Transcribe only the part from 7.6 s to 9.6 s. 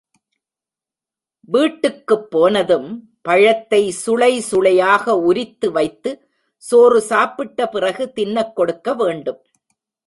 பிறகு தின்னக் கொடுக்க வேண்டும்.